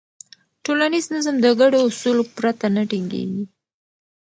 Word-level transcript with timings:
ټولنیز 0.65 1.05
نظم 1.15 1.35
د 1.41 1.47
ګډو 1.59 1.79
اصولو 1.87 2.23
پرته 2.37 2.65
نه 2.75 2.83
ټینګېږي. 2.89 3.43